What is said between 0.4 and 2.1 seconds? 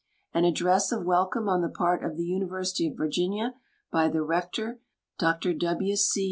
address of welcome on the part